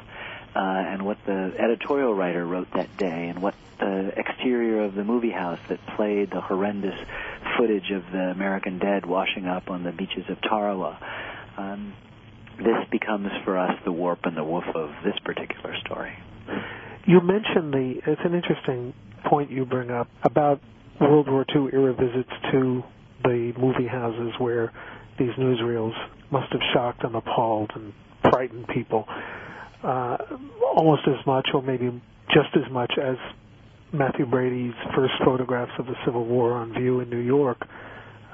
Uh, 0.56 0.60
and 0.60 1.06
what 1.06 1.18
the 1.28 1.54
editorial 1.60 2.14
writer 2.14 2.44
wrote 2.44 2.68
that 2.74 2.98
day, 2.98 3.28
and 3.30 3.40
what 3.40 3.54
the 3.80 4.12
exterior 4.18 4.84
of 4.84 4.96
the 4.96 5.04
movie 5.04 5.32
house 5.32 5.60
that 5.70 5.80
played 5.96 6.32
the 6.32 6.42
horrendous 6.42 7.00
footage 7.58 7.92
of 7.92 8.04
the 8.12 8.32
American 8.32 8.80
dead 8.80 9.06
washing 9.06 9.46
up 9.46 9.70
on 9.70 9.84
the 9.84 9.92
beaches 9.92 10.26
of 10.28 10.42
Tarawa. 10.42 10.98
Um, 11.56 11.94
this 12.58 12.90
becomes 12.92 13.30
for 13.46 13.58
us 13.58 13.78
the 13.86 13.92
warp 13.92 14.26
and 14.26 14.36
the 14.36 14.44
woof 14.44 14.66
of 14.76 14.90
this 15.04 15.18
particular 15.24 15.76
story. 15.86 16.14
You 17.06 17.22
mentioned 17.22 17.74
the. 17.74 18.02
It's 18.06 18.22
an 18.24 18.34
interesting 18.34 18.94
point 19.26 19.52
you 19.52 19.66
bring 19.66 19.92
up 19.92 20.08
about 20.24 20.62
World 21.02 21.30
War 21.30 21.46
II 21.56 21.70
era 21.74 21.94
visits 21.94 22.30
to 22.52 22.84
the 23.24 23.54
movie 23.58 23.88
houses 23.88 24.34
where 24.40 24.72
these 25.18 25.32
newsreels 25.38 25.94
must 26.32 26.52
have 26.52 26.62
shocked 26.74 27.04
and 27.04 27.16
appalled 27.16 27.72
and 27.76 27.94
frightened 28.32 28.68
people 28.68 29.06
uh, 29.84 30.18
almost 30.76 31.02
as 31.08 31.26
much, 31.26 31.48
or 31.54 31.62
maybe 31.62 31.90
just 32.34 32.50
as 32.56 32.70
much 32.72 32.92
as 33.02 33.16
Mathew 33.94 34.26
Brady's 34.26 34.74
first 34.96 35.14
photographs 35.24 35.72
of 35.80 35.86
the 35.86 35.96
Civil 36.06 36.26
War 36.26 36.54
on 36.54 36.74
view 36.74 37.00
in 37.00 37.10
New 37.10 37.18
York, 37.18 37.58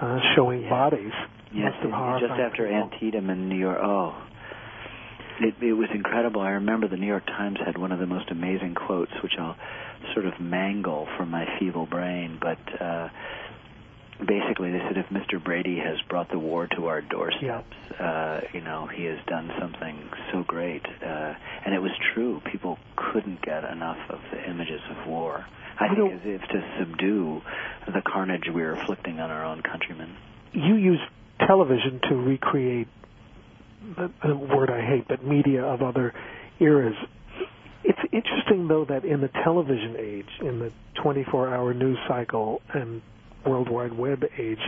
uh, 0.01 0.19
showing 0.36 0.63
Yeah. 0.63 0.69
bodies. 0.69 1.13
Yes, 1.53 1.72
just 1.81 2.34
after. 2.34 2.67
Antietam 2.67 3.29
in 3.29 3.48
New 3.48 3.55
York. 3.55 3.77
Oh, 3.81 4.13
it, 5.41 5.55
it 5.61 5.73
was 5.73 5.89
incredible. 5.93 6.41
I 6.41 6.51
remember 6.51 6.87
the 6.87 6.97
New 6.97 7.07
York 7.07 7.25
Times 7.25 7.57
had 7.65 7.77
one 7.77 7.91
of 7.91 7.99
the 7.99 8.05
most 8.05 8.29
amazing 8.31 8.75
quotes, 8.75 9.11
which 9.23 9.33
I'll 9.39 9.55
sort 10.13 10.25
of 10.25 10.39
mangle 10.39 11.07
from 11.17 11.29
my 11.31 11.45
feeble 11.59 11.85
brain, 11.85 12.39
but 12.41 12.59
uh, 12.81 13.09
basically 14.19 14.71
they 14.71 14.79
said 14.87 14.97
if 14.97 15.07
Mr. 15.07 15.43
Brady 15.43 15.77
has 15.77 15.97
brought 16.09 16.29
the 16.29 16.39
war 16.39 16.67
to 16.75 16.87
our 16.87 17.01
doorsteps, 17.01 17.75
uh, 17.99 18.41
you 18.53 18.61
know, 18.61 18.87
he 18.87 19.03
has 19.05 19.17
done 19.27 19.51
something 19.59 20.09
so 20.31 20.43
great. 20.47 20.85
Uh, 20.85 21.33
and 21.65 21.73
it 21.73 21.79
was 21.81 21.91
true. 22.13 22.41
People 22.51 22.77
couldn't 22.95 23.41
get 23.41 23.63
enough 23.63 23.97
of 24.09 24.19
the 24.31 24.49
images 24.49 24.81
of 24.89 25.07
war. 25.07 25.45
I 25.77 25.87
You 25.91 26.09
think 26.09 26.13
as 26.13 26.21
if 26.23 26.41
to 26.49 26.75
subdue 26.79 27.41
the 27.87 28.01
carnage 28.01 28.43
we're 28.47 28.75
inflicting 28.75 29.19
on 29.19 29.29
our 29.29 29.43
own 29.43 29.61
countrymen. 29.61 30.15
you 30.53 30.75
use 30.75 30.99
television 31.45 31.99
to 32.09 32.15
recreate 32.15 32.87
the, 34.23 34.35
word 34.35 34.69
I 34.69 34.81
hate, 34.85 35.07
but 35.07 35.23
media 35.23 35.63
of 35.63 35.81
other 35.81 36.13
eras. 36.59 36.95
It's 37.83 37.99
interesting 38.11 38.67
though 38.67 38.85
that 38.85 39.05
in 39.05 39.21
the 39.21 39.29
television 39.43 39.95
age, 39.99 40.29
in 40.41 40.59
the 40.59 40.71
24-hour 41.03 41.73
news 41.73 41.97
cycle 42.07 42.61
and 42.73 43.01
World 43.45 43.69
Wide 43.69 43.93
Web 43.93 44.23
age, 44.37 44.59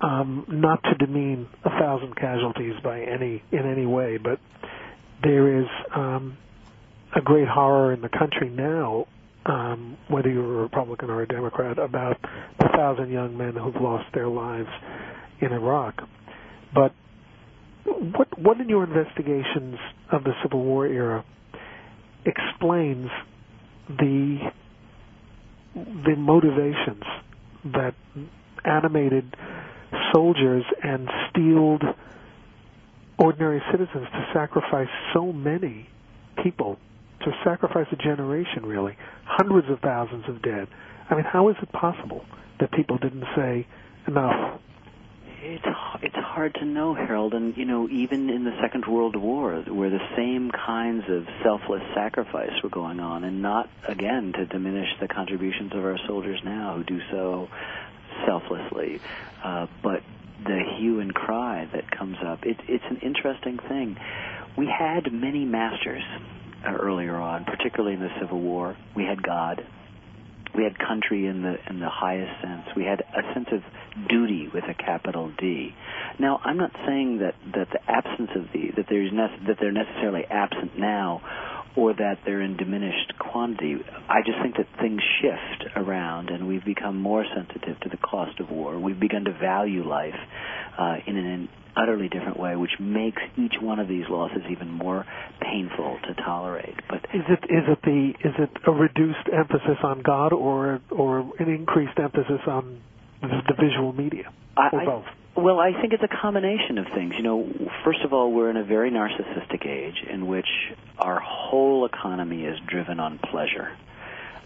um, 0.00 0.44
not 0.48 0.82
to 0.84 0.94
demean 0.94 1.48
a 1.64 1.70
thousand 1.70 2.14
casualties 2.14 2.74
by 2.84 3.00
any 3.00 3.42
in 3.50 3.66
any 3.66 3.84
way, 3.84 4.16
but 4.16 4.38
there 5.24 5.60
is 5.60 5.66
um, 5.92 6.38
a 7.16 7.20
great 7.20 7.48
horror 7.48 7.92
in 7.92 8.00
the 8.00 8.08
country 8.08 8.48
now 8.48 9.08
um, 9.48 9.96
whether 10.08 10.30
you're 10.30 10.60
a 10.60 10.62
Republican 10.62 11.10
or 11.10 11.22
a 11.22 11.26
Democrat, 11.26 11.78
about 11.78 12.20
the 12.60 12.68
thousand 12.76 13.10
young 13.10 13.36
men 13.36 13.54
who've 13.54 13.80
lost 13.80 14.12
their 14.12 14.28
lives 14.28 14.68
in 15.40 15.52
Iraq. 15.52 16.02
But 16.74 16.92
what 18.16 18.38
what 18.38 18.60
in 18.60 18.68
your 18.68 18.84
investigations 18.84 19.76
of 20.12 20.24
the 20.24 20.32
Civil 20.42 20.62
War 20.62 20.86
era 20.86 21.24
explains 22.24 23.08
the 23.88 24.50
the 25.74 26.16
motivations 26.16 27.04
that 27.64 27.94
animated 28.64 29.34
soldiers 30.12 30.64
and 30.82 31.08
steeled 31.30 31.82
ordinary 33.18 33.60
citizens 33.70 34.06
to 34.12 34.30
sacrifice 34.32 34.88
so 35.12 35.32
many 35.32 35.88
people 36.42 36.78
to 37.20 37.32
sacrifice 37.44 37.86
a 37.92 37.96
generation, 37.96 38.64
really, 38.64 38.96
hundreds 39.24 39.68
of 39.70 39.80
thousands 39.80 40.24
of 40.28 40.40
dead. 40.40 40.68
I 41.10 41.14
mean, 41.14 41.24
how 41.24 41.48
is 41.48 41.56
it 41.60 41.70
possible 41.72 42.24
that 42.60 42.70
people 42.72 42.98
didn't 42.98 43.24
say 43.34 43.66
enough? 44.06 44.60
It's 45.42 45.64
hard 46.38 46.54
to 46.54 46.64
know, 46.64 46.94
Harold, 46.94 47.34
and 47.34 47.56
you 47.56 47.64
know, 47.64 47.88
even 47.88 48.30
in 48.30 48.44
the 48.44 48.56
Second 48.62 48.86
World 48.86 49.16
War, 49.16 49.56
where 49.66 49.90
the 49.90 49.98
same 50.14 50.52
kinds 50.52 51.02
of 51.08 51.26
selfless 51.42 51.82
sacrifice 51.96 52.52
were 52.62 52.68
going 52.68 53.00
on, 53.00 53.24
and 53.24 53.42
not 53.42 53.68
again 53.88 54.32
to 54.34 54.46
diminish 54.46 54.86
the 55.00 55.08
contributions 55.08 55.72
of 55.72 55.84
our 55.84 55.98
soldiers 56.06 56.38
now 56.44 56.76
who 56.76 56.84
do 56.84 57.00
so 57.10 57.48
selflessly, 58.24 59.00
uh, 59.42 59.66
but 59.82 60.04
the 60.44 60.62
hue 60.78 61.00
and 61.00 61.12
cry 61.12 61.68
that 61.72 61.90
comes 61.90 62.18
up. 62.24 62.46
It, 62.46 62.56
it's 62.68 62.84
an 62.88 62.98
interesting 62.98 63.58
thing. 63.58 63.96
We 64.56 64.66
had 64.66 65.12
many 65.12 65.44
masters 65.44 66.04
uh, 66.64 66.70
earlier 66.70 67.16
on, 67.16 67.46
particularly 67.46 67.94
in 67.94 68.00
the 68.00 68.14
Civil 68.20 68.38
War. 68.38 68.76
We 68.94 69.02
had 69.02 69.20
God. 69.20 69.66
We 70.58 70.64
had 70.64 70.76
country 70.76 71.26
in 71.26 71.42
the 71.42 71.54
in 71.70 71.78
the 71.78 71.88
highest 71.88 72.42
sense. 72.42 72.66
We 72.74 72.82
had 72.82 73.00
a 73.00 73.22
sense 73.32 73.46
of 73.52 73.62
duty 74.08 74.48
with 74.52 74.64
a 74.64 74.74
capital 74.74 75.30
D. 75.38 75.72
Now, 76.18 76.40
I'm 76.44 76.56
not 76.56 76.72
saying 76.84 77.18
that 77.18 77.36
that 77.54 77.68
the 77.70 77.78
absence 77.88 78.30
of 78.34 78.50
the 78.52 78.72
that 78.76 78.86
there's 78.90 79.12
nec- 79.12 79.46
that 79.46 79.58
they're 79.60 79.70
necessarily 79.70 80.24
absent 80.28 80.76
now, 80.76 81.22
or 81.76 81.94
that 81.94 82.18
they're 82.26 82.40
in 82.40 82.56
diminished 82.56 83.14
quantity. 83.20 83.76
I 84.08 84.22
just 84.26 84.42
think 84.42 84.56
that 84.56 84.66
things 84.80 85.00
shift 85.22 85.76
around, 85.76 86.30
and 86.30 86.48
we've 86.48 86.64
become 86.64 87.00
more 87.00 87.24
sensitive 87.36 87.78
to 87.82 87.88
the 87.88 87.96
cost 87.96 88.40
of 88.40 88.50
war. 88.50 88.76
We've 88.80 88.98
begun 88.98 89.26
to 89.26 89.32
value 89.32 89.88
life 89.88 90.18
uh, 90.76 90.96
in 91.06 91.16
an 91.16 91.48
utterly 91.80 92.08
different 92.08 92.38
way, 92.38 92.56
which 92.56 92.72
makes 92.80 93.22
each 93.36 93.54
one 93.60 93.78
of 93.78 93.88
these 93.88 94.04
losses 94.08 94.42
even 94.50 94.70
more 94.70 95.06
painful 95.40 95.98
to 96.06 96.14
tolerate. 96.14 96.74
But 96.88 97.04
Is 97.14 97.22
it 97.28 97.44
is 97.44 97.64
it 97.68 97.82
the 97.82 98.12
is 98.24 98.34
it 98.38 98.50
a 98.66 98.72
reduced 98.72 99.28
emphasis 99.32 99.78
on 99.82 100.02
God 100.02 100.32
or 100.32 100.80
or 100.90 101.20
an 101.38 101.48
increased 101.48 101.98
emphasis 101.98 102.40
on 102.46 102.80
the, 103.22 103.28
the 103.48 103.54
visual 103.54 103.92
media 103.92 104.32
or 104.56 104.80
I- 104.80 104.84
both? 104.84 105.04
Well, 105.36 105.60
I 105.60 105.70
think 105.80 105.92
it's 105.92 106.02
a 106.02 106.20
combination 106.20 106.78
of 106.78 106.86
things. 106.96 107.14
You 107.16 107.22
know, 107.22 107.46
first 107.84 108.00
of 108.04 108.12
all, 108.12 108.32
we're 108.32 108.50
in 108.50 108.56
a 108.56 108.64
very 108.64 108.90
narcissistic 108.90 109.64
age 109.64 110.02
in 110.10 110.26
which 110.26 110.48
our 110.98 111.20
whole 111.20 111.86
economy 111.86 112.42
is 112.42 112.58
driven 112.66 112.98
on 112.98 113.20
pleasure. 113.20 113.70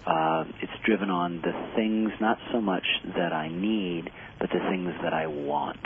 Uh, 0.06 0.44
it's 0.60 0.72
driven 0.84 1.08
on 1.08 1.40
the 1.40 1.52
things, 1.76 2.10
not 2.20 2.36
so 2.52 2.60
much 2.60 2.84
that 3.16 3.32
I 3.32 3.48
need, 3.48 4.10
but 4.38 4.50
the 4.50 4.58
things 4.68 4.92
that 5.02 5.14
I 5.14 5.28
want. 5.28 5.80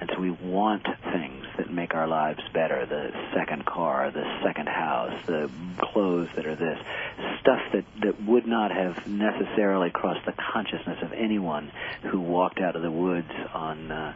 And 0.00 0.10
so 0.14 0.20
we 0.20 0.30
want 0.30 0.86
things 1.12 1.44
that 1.56 1.72
make 1.72 1.94
our 1.94 2.06
lives 2.06 2.40
better 2.52 2.86
the 2.86 3.10
second 3.34 3.66
car, 3.66 4.10
the 4.10 4.40
second 4.44 4.68
house, 4.68 5.12
the 5.26 5.50
clothes 5.80 6.28
that 6.36 6.46
are 6.46 6.54
this. 6.54 6.78
Stuff 7.40 7.60
that, 7.72 7.84
that 8.02 8.22
would 8.24 8.46
not 8.46 8.70
have 8.70 9.06
necessarily 9.06 9.90
crossed 9.90 10.24
the 10.24 10.34
consciousness 10.52 10.98
of 11.02 11.12
anyone 11.12 11.72
who 12.02 12.20
walked 12.20 12.60
out 12.60 12.76
of 12.76 12.82
the 12.82 12.90
woods 12.90 13.30
on 13.52 13.90
uh, 13.90 14.14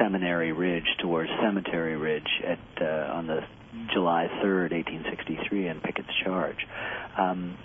Seminary 0.00 0.52
Ridge 0.52 0.96
towards 0.98 1.30
Cemetery 1.42 1.96
Ridge 1.96 2.42
at 2.44 2.58
uh, 2.80 3.12
on 3.12 3.26
the 3.26 3.44
July 3.92 4.28
3rd, 4.42 4.72
1863, 4.72 5.68
in 5.68 5.80
Pickett's 5.80 6.08
Charge. 6.24 6.66
Um, 7.16 7.56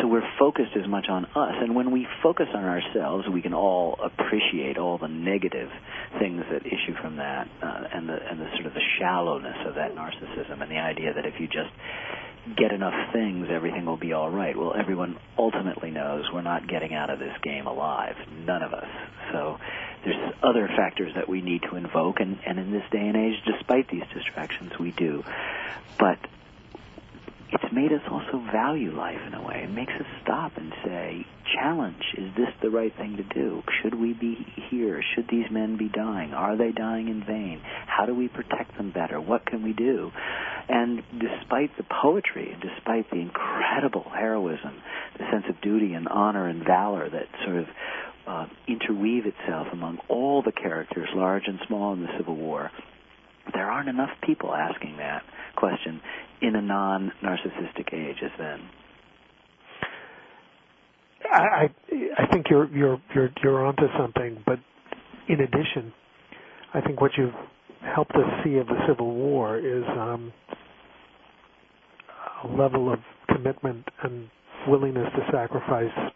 so 0.00 0.06
we're 0.06 0.28
focused 0.38 0.76
as 0.76 0.86
much 0.86 1.08
on 1.08 1.24
us. 1.24 1.54
And 1.60 1.74
when 1.74 1.90
we 1.90 2.06
focus 2.22 2.46
on 2.54 2.64
ourselves, 2.64 3.26
we 3.28 3.42
can 3.42 3.54
all 3.54 3.98
appreciate 4.02 4.76
all 4.76 4.98
the 4.98 5.08
negative 5.08 5.70
things 6.18 6.44
that 6.50 6.66
issue 6.66 6.94
from 7.00 7.16
that, 7.16 7.48
uh, 7.62 7.84
and 7.92 8.08
the 8.08 8.18
and 8.30 8.40
the 8.40 8.48
sort 8.54 8.66
of 8.66 8.74
the 8.74 8.82
shallowness 8.98 9.56
of 9.66 9.74
that 9.76 9.94
narcissism, 9.94 10.60
and 10.62 10.70
the 10.70 10.78
idea 10.78 11.14
that 11.14 11.24
if 11.24 11.40
you 11.40 11.46
just 11.46 11.70
get 12.56 12.72
enough 12.72 13.12
things, 13.12 13.48
everything 13.50 13.84
will 13.84 13.96
be 13.96 14.12
all 14.12 14.30
right. 14.30 14.56
Well, 14.56 14.74
everyone 14.78 15.18
ultimately 15.36 15.90
knows 15.90 16.24
we're 16.32 16.42
not 16.42 16.68
getting 16.68 16.94
out 16.94 17.10
of 17.10 17.18
this 17.18 17.36
game 17.42 17.66
alive. 17.66 18.16
None 18.46 18.62
of 18.62 18.72
us. 18.72 18.88
So 19.32 19.58
there's 20.04 20.34
other 20.42 20.68
factors 20.68 21.12
that 21.14 21.28
we 21.28 21.40
need 21.40 21.62
to 21.70 21.76
invoke, 21.76 22.20
and, 22.20 22.38
and 22.46 22.58
in 22.58 22.70
this 22.70 22.84
day 22.90 23.06
and 23.06 23.16
age, 23.16 23.34
despite 23.44 23.88
these 23.88 24.04
distractions, 24.14 24.78
we 24.78 24.92
do. 24.92 25.24
But 25.98 26.18
it's 27.50 27.72
made 27.72 27.92
us 27.92 28.02
also 28.10 28.44
value 28.52 28.94
life 28.94 29.20
in 29.26 29.34
a 29.34 29.42
way. 29.42 29.62
It 29.64 29.70
makes 29.70 29.92
us 29.92 30.06
stop 30.22 30.52
and 30.56 30.72
say, 30.84 31.26
challenge, 31.54 32.02
is 32.18 32.34
this 32.36 32.48
the 32.62 32.68
right 32.68 32.94
thing 32.96 33.16
to 33.16 33.22
do? 33.22 33.62
Should 33.82 33.94
we 33.94 34.12
be 34.12 34.36
here? 34.70 35.02
Should 35.14 35.28
these 35.30 35.46
men 35.50 35.78
be 35.78 35.88
dying? 35.88 36.34
Are 36.34 36.56
they 36.56 36.72
dying 36.72 37.08
in 37.08 37.24
vain? 37.24 37.62
How 37.86 38.04
do 38.04 38.14
we 38.14 38.28
protect 38.28 38.76
them 38.76 38.92
better? 38.92 39.18
What 39.20 39.46
can 39.46 39.62
we 39.62 39.72
do? 39.72 40.10
And 40.68 41.02
despite 41.12 41.74
the 41.78 41.84
poetry, 42.02 42.52
and 42.52 42.60
despite 42.60 43.10
the 43.10 43.20
incredible 43.20 44.04
heroism, 44.14 44.82
the 45.18 45.24
sense 45.32 45.44
of 45.48 45.60
duty 45.62 45.94
and 45.94 46.06
honor 46.08 46.48
and 46.48 46.62
valor 46.64 47.08
that 47.08 47.26
sort 47.44 47.56
of 47.56 47.66
uh, 48.26 48.46
interweave 48.66 49.24
itself 49.24 49.68
among 49.72 49.98
all 50.08 50.42
the 50.42 50.52
characters, 50.52 51.08
large 51.14 51.44
and 51.46 51.58
small, 51.66 51.94
in 51.94 52.02
the 52.02 52.12
Civil 52.18 52.36
War, 52.36 52.70
there 53.54 53.70
aren't 53.70 53.88
enough 53.88 54.10
people 54.22 54.54
asking 54.54 54.98
that 54.98 55.22
question 55.56 56.02
in 56.42 56.56
a 56.56 56.62
non-narcissistic 56.62 57.92
age 57.92 58.16
as 58.24 58.30
then. 58.38 58.60
I 61.30 61.68
I 62.18 62.26
think 62.32 62.46
you're 62.48 62.68
you're 62.74 62.98
you're 63.14 63.30
you're 63.42 63.66
onto 63.66 63.86
something, 63.98 64.42
but 64.46 64.58
in 65.28 65.40
addition, 65.40 65.92
I 66.72 66.80
think 66.80 67.00
what 67.00 67.10
you've 67.18 67.34
helped 67.94 68.12
us 68.12 68.44
see 68.44 68.56
of 68.56 68.66
the 68.66 68.78
Civil 68.86 69.14
War 69.14 69.58
is 69.58 69.84
um, 69.88 70.32
a 72.44 72.48
level 72.48 72.92
of 72.92 73.00
commitment 73.28 73.86
and 74.02 74.30
willingness 74.66 75.08
to 75.14 75.32
sacrifice 75.32 76.12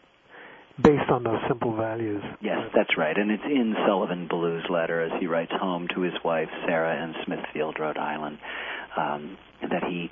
based 0.83 1.11
on 1.11 1.23
those 1.23 1.39
simple 1.49 1.77
values. 1.77 2.23
Yes, 2.41 2.59
that's 2.75 2.97
right. 2.97 3.17
And 3.17 3.31
it's 3.31 3.43
in 3.45 3.75
Sullivan 3.87 4.29
Ballou's 4.31 4.65
letter 4.71 5.03
as 5.03 5.13
he 5.21 5.27
writes 5.27 5.53
home 5.53 5.87
to 5.95 6.01
his 6.01 6.15
wife, 6.25 6.49
Sarah, 6.67 7.05
in 7.05 7.15
Smithfield, 7.27 7.77
Rhode 7.79 7.99
Island, 7.99 8.39
um, 8.97 9.37
that 9.73 9.85
he 9.85 10.11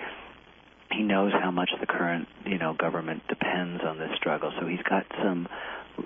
he 0.92 1.02
knows 1.02 1.32
how 1.32 1.50
much 1.50 1.70
the 1.78 1.86
current 1.86 2.26
you 2.46 2.58
know 2.58 2.74
government 2.74 3.22
depends 3.28 3.82
on 3.84 3.98
this 3.98 4.10
struggle. 4.16 4.52
So 4.60 4.66
he's 4.66 4.82
got 4.82 5.06
some. 5.22 5.48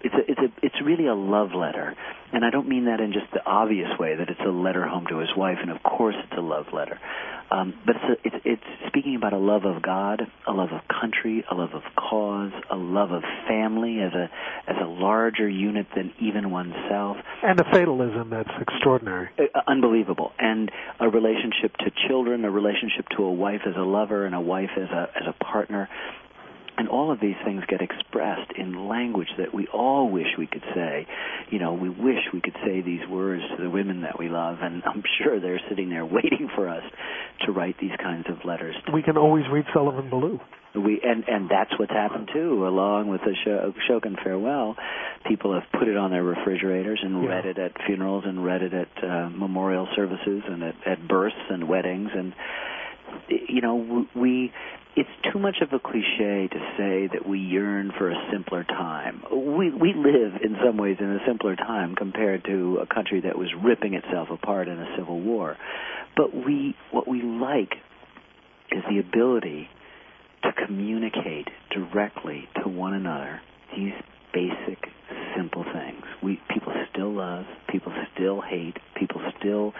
It's 0.03 0.15
a, 0.15 0.31
it's 0.31 0.41
a 0.41 0.67
it's 0.67 0.75
really 0.85 1.07
a 1.07 1.15
love 1.15 1.55
letter, 1.55 1.95
and 2.33 2.45
I 2.45 2.51
don't 2.51 2.69
mean 2.69 2.87
that 2.87 3.01
in 3.01 3.13
just 3.13 3.33
the 3.33 3.45
obvious 3.47 3.91
way 3.99 4.17
that 4.17 4.29
it's 4.29 4.41
a 4.45 4.51
letter 4.51 4.85
home 4.87 5.07
to 5.09 5.19
his 5.19 5.31
wife, 5.37 5.59
and 5.61 5.71
of 5.71 5.83
course 5.83 6.17
it's 6.19 6.37
a 6.37 6.41
love 6.41 6.67
letter. 6.73 6.99
Um, 7.51 7.75
but 7.87 7.97
it's, 7.97 8.05
a, 8.05 8.27
it's 8.27 8.45
it's 8.45 8.89
speaking 8.89 9.17
about 9.17 9.33
a 9.33 9.39
love 9.39 9.65
of 9.65 9.83
God, 9.83 10.23
a 10.47 10.53
love 10.53 10.71
of 10.73 10.81
country, 10.89 11.45
a 11.51 11.55
love 11.55 11.71
of 11.75 11.83
cause, 11.97 12.53
a 12.71 12.77
love 12.77 13.13
of 13.13 13.23
family 13.49 14.01
as 14.01 14.13
a 14.13 14.31
as 14.71 14.77
a 14.81 14.87
larger 14.87 15.49
unit 15.49 15.87
than 15.95 16.13
even 16.21 16.51
oneself, 16.51 17.17
and 17.43 17.61
a 17.61 17.65
fatalism 17.73 18.31
that's 18.31 18.51
extraordinary, 18.61 19.29
uh, 19.39 19.61
unbelievable, 19.67 20.33
and 20.39 20.71
a 21.01 21.09
relationship 21.09 21.77
to 21.79 21.91
children, 22.09 22.45
a 22.45 22.51
relationship 22.51 23.07
to 23.17 23.25
a 23.25 23.33
wife 23.33 23.61
as 23.67 23.75
a 23.77 23.85
lover, 23.85 24.27
and 24.27 24.35
a 24.35 24.41
wife 24.41 24.71
as 24.77 24.89
a 24.91 25.09
as 25.15 25.27
a 25.29 25.45
partner, 25.45 25.89
and 26.77 26.89
all 26.89 27.13
of 27.13 27.21
these 27.21 27.37
things 27.45 27.63
get 27.69 27.81
expressed 27.81 28.51
in 28.57 28.89
language 28.89 29.29
that 29.39 29.55
we 29.55 29.67
all 29.69 30.11
wish 30.11 30.27
we 30.39 30.47
could 30.47 30.65
say. 30.75 31.07
You 31.51 31.59
know, 31.59 31.75
we 31.75 31.89
wish 31.89 32.19
we 32.33 32.41
could 32.41 32.57
say 32.65 32.81
these 32.81 33.07
words 33.09 33.43
to 33.57 33.63
the 33.63 33.71
women 33.71 34.03
that 34.03 34.19
we 34.19 34.29
love, 34.29 34.59
and 34.61 34.83
I'm 34.85 35.03
sure 35.23 35.41
they're 35.41 35.61
sitting 35.69 35.91
there 35.91 36.05
waiting 36.05 36.49
for 36.55 36.69
us 36.69 36.83
to 37.47 37.53
write 37.53 37.77
these 37.81 37.97
kinds 38.03 38.27
of 38.29 38.45
letters. 38.45 38.75
We 38.93 39.03
can 39.03 39.17
always 39.17 39.45
read 39.53 39.65
Sullivan 39.73 40.11
Ballou. 40.11 40.41
We 40.75 41.01
and 41.05 41.23
and 41.29 41.49
that's 41.49 41.71
what's 41.79 41.93
happened 41.93 42.31
too. 42.33 42.67
Along 42.67 43.07
with 43.07 43.21
the 43.21 43.31
Ashokan 43.31 44.21
farewell, 44.25 44.75
people 45.29 45.55
have 45.55 45.63
put 45.79 45.87
it 45.87 45.97
on 45.97 46.11
their 46.11 46.25
refrigerators 46.25 46.99
and 47.01 47.23
yeah. 47.23 47.29
read 47.29 47.47
it 47.47 47.59
at 47.59 47.73
funerals 47.87 48.25
and 48.27 48.45
read 48.45 48.63
it 48.63 48.75
at 48.75 49.05
uh, 49.05 49.29
memorial 49.31 49.87
services 49.95 50.43
and 50.49 50.65
at, 50.65 50.75
at 50.85 51.07
births 51.07 51.37
and 51.49 51.69
weddings 51.69 52.11
and 52.13 52.35
you 53.29 53.61
know 53.61 54.07
we 54.17 54.53
it's 54.97 55.11
too 55.33 55.39
much 55.39 55.57
of 55.61 55.73
a 55.73 55.81
cliche 55.81 56.49
to 56.49 56.59
say 56.79 57.09
that 57.13 57.27
we 57.29 57.41
yearn 57.41 57.93
for 57.99 58.11
a 58.11 58.15
simpler 58.33 58.63
time. 58.65 59.23
We 59.31 59.71
we 59.71 59.93
live 59.93 60.41
in 60.43 60.57
some 60.65 60.77
ways 60.77 60.97
in 61.01 61.11
a 61.11 61.19
simpler 61.27 61.57
time 61.57 61.97
compared 61.97 62.45
to 62.45 62.79
a 62.83 62.87
country 62.93 63.21
that 63.23 63.37
was 63.37 63.49
ripping 63.63 63.95
itself 63.95 64.29
apart 64.31 64.69
in 64.69 64.79
a 64.79 64.97
civil 64.97 65.21
war. 65.21 65.57
But 66.17 66.35
we 66.35 66.77
what 66.93 67.09
we 67.09 67.23
like 67.23 67.73
is 68.71 68.83
the 68.89 68.99
ability 68.99 69.69
to 70.45 70.51
communicate 70.67 71.49
directly 71.71 72.49
to 72.63 72.69
one 72.69 72.95
another 72.95 73.41
these 73.77 73.93
basic 74.33 74.79
simple 75.37 75.65
things. 75.65 76.03
We 76.23 76.41
people 76.53 76.73
still 76.93 77.13
love, 77.15 77.45
people 77.71 77.93
still 78.15 78.41
hate, 78.41 78.77
people 78.99 79.21
still 79.39 79.73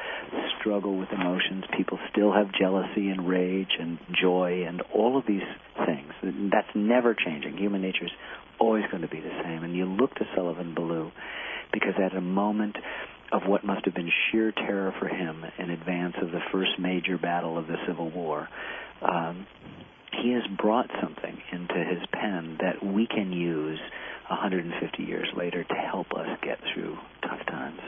struggle 0.61 0.99
with 0.99 1.09
emotions, 1.13 1.65
people 1.77 1.99
still 2.11 2.33
have 2.33 2.53
jealousy 2.59 3.09
and 3.09 3.29
rage 3.29 3.77
and 3.79 3.99
joy 4.21 4.65
and 4.67 4.83
all 4.95 5.19
of 5.19 5.25
these 5.27 5.47
things. 5.87 6.13
That's 6.51 6.75
never 6.75 7.15
changing. 7.15 7.57
Human 7.59 7.83
nature 7.83 8.05
is 8.05 8.13
always 8.59 8.85
going 8.91 9.03
to 9.03 9.09
be 9.09 9.21
the 9.21 9.43
same. 9.45 9.65
And 9.65 9.75
you 9.75 9.85
look 9.85 10.15
to 10.17 10.25
Sullivan 10.35 10.75
Ballou 10.75 11.11
because 11.73 11.95
at 12.03 12.17
a 12.17 12.21
moment 12.21 12.77
of 13.33 13.43
what 13.47 13.65
must 13.65 13.85
have 13.85 13.95
been 13.95 14.11
sheer 14.31 14.53
terror 14.53 14.95
for 14.99 15.09
him 15.09 15.45
in 15.59 15.71
advance 15.71 16.15
of 16.23 16.31
the 16.31 16.41
first 16.53 16.71
major 16.79 17.19
battle 17.19 17.59
of 17.59 17.67
the 17.67 17.77
Civil 17.87 18.11
War, 18.11 18.49
um, 19.03 19.47
he 20.23 20.33
has 20.33 20.43
brought 20.57 20.89
something 21.03 21.37
into 21.53 21.75
his 21.75 21.99
pen 22.13 22.59
that 22.61 22.85
we 22.85 23.07
can 23.07 23.33
use 23.33 23.81
150 24.29 25.03
years 25.03 25.29
later 25.37 25.65
to 25.65 25.75
help 25.75 26.07
us 26.13 26.27
get 26.43 26.59
through 26.73 26.97
tough 27.23 27.45
times. 27.49 27.81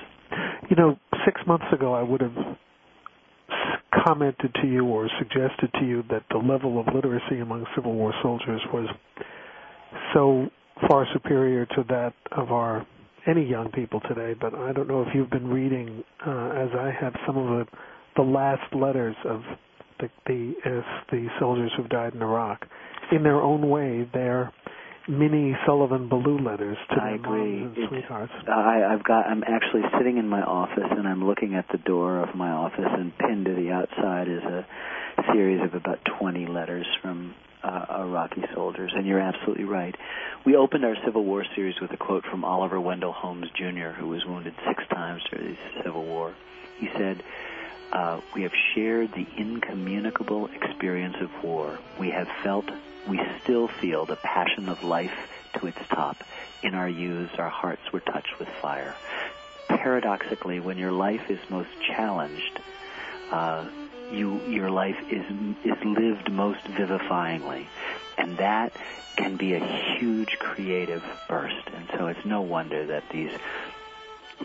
You 0.70 0.77
know, 0.77 0.96
six 1.25 1.40
months 1.46 1.66
ago, 1.72 1.94
I 1.94 2.03
would 2.03 2.20
have 2.20 2.57
commented 4.05 4.55
to 4.62 4.66
you 4.66 4.85
or 4.85 5.09
suggested 5.18 5.70
to 5.81 5.87
you 5.87 6.03
that 6.11 6.25
the 6.31 6.38
level 6.38 6.79
of 6.79 6.87
literacy 6.94 7.40
among 7.40 7.66
Civil 7.75 7.94
War 7.94 8.12
soldiers 8.22 8.61
was 8.72 8.88
so 10.14 10.49
far 10.88 11.07
superior 11.12 11.66
to 11.66 11.85
that 11.88 12.12
of 12.33 12.53
our 12.53 12.87
any 13.27 13.44
young 13.44 13.70
people 13.72 14.01
today. 14.09 14.35
But 14.38 14.55
I 14.55 14.72
don't 14.72 14.88
know 14.88 15.03
if 15.03 15.09
you've 15.14 15.31
been 15.31 15.49
reading, 15.49 16.05
uh, 16.27 16.51
as 16.51 16.68
I 16.79 16.92
have, 17.01 17.14
some 17.27 17.37
of 17.37 17.46
the 17.46 17.66
the 18.16 18.22
last 18.22 18.75
letters 18.75 19.16
of 19.25 19.42
the 20.01 20.09
the, 20.27 20.55
uh, 20.64 20.83
the 21.11 21.27
soldiers 21.38 21.70
who've 21.77 21.88
died 21.88 22.14
in 22.14 22.22
Iraq. 22.22 22.66
In 23.12 23.22
their 23.22 23.40
own 23.40 23.68
way, 23.68 24.09
they're 24.12 24.53
mini 25.09 25.57
Sullivan 25.66 26.09
Ballou 26.09 26.38
letters 26.38 26.79
to 26.90 26.97
I 27.01 27.11
agree. 27.14 27.61
moms 27.61 27.77
and 27.77 27.88
sweethearts. 27.88 28.33
I, 28.49 28.83
I've 28.85 29.05
got. 29.05 29.27
I'm 29.27 29.45
actually 29.45 29.83
sitting 29.99 30.19
in 30.19 30.29
my 30.29 30.42
office, 30.42 30.90
and 30.90 31.07
I'm 31.07 31.25
looking 31.27 31.55
at 31.55 31.66
the 31.71 31.79
door 31.79 32.19
of 32.23 32.35
my 32.35 32.51
office, 32.51 32.85
and 32.87 33.16
pinned 33.16 33.47
to 33.47 33.55
the 33.55 33.71
outside 33.71 34.29
is 34.29 34.42
a 34.42 34.66
series 35.33 35.62
of 35.62 35.75
about 35.75 36.01
20 36.19 36.47
letters 36.47 36.87
from 37.03 37.35
uh, 37.62 37.87
Iraqi 37.90 38.45
soldiers. 38.55 38.92
And 38.95 39.07
you're 39.07 39.21
absolutely 39.21 39.64
right. 39.64 39.95
We 40.45 40.57
opened 40.57 40.85
our 40.85 40.97
Civil 41.05 41.25
War 41.25 41.45
series 41.55 41.81
with 41.81 41.90
a 41.92 41.97
quote 41.97 42.25
from 42.25 42.45
Oliver 42.45 42.81
Wendell 42.81 43.12
Holmes 43.12 43.49
Jr., 43.55 43.90
who 43.90 44.09
was 44.09 44.25
wounded 44.25 44.55
six 44.66 44.83
times 44.88 45.23
during 45.31 45.51
the 45.55 45.83
Civil 45.83 46.05
War. 46.05 46.35
He 46.79 46.88
said. 46.97 47.23
Uh, 47.92 48.21
we 48.35 48.42
have 48.42 48.53
shared 48.75 49.12
the 49.12 49.25
incommunicable 49.37 50.49
experience 50.49 51.14
of 51.21 51.31
war. 51.45 51.79
We 52.01 52.11
have 52.11 52.27
felt, 52.42 52.69
we 53.09 53.21
still 53.42 53.69
feel 53.69 54.05
the 54.05 54.16
passion 54.16 54.69
of 54.69 54.83
life 54.83 55.14
to 55.55 55.66
its 55.66 55.79
top. 55.88 56.16
In 56.62 56.75
our 56.75 56.88
youths, 56.88 57.35
our 57.38 57.49
hearts 57.49 57.92
were 57.92 58.01
touched 58.01 58.38
with 58.38 58.49
fire. 58.49 58.95
Paradoxically, 59.69 60.61
when 60.61 60.79
your 60.79 60.92
life 60.92 61.31
is 61.31 61.38
most 61.51 61.71
challenged, 61.87 62.61
uh, 63.31 63.66
you 64.12 64.40
your 64.49 64.71
life 64.71 64.99
is 65.11 65.25
is 65.64 65.85
lived 65.85 66.31
most 66.31 66.64
vivifyingly, 66.64 67.66
and 68.16 68.37
that 68.38 68.73
can 69.16 69.37
be 69.37 69.55
a 69.55 69.97
huge 69.99 70.38
creative 70.38 71.03
burst. 71.29 71.69
And 71.75 71.88
so 71.97 72.07
it's 72.07 72.25
no 72.25 72.42
wonder 72.42 72.87
that 72.87 73.09
these 73.11 73.33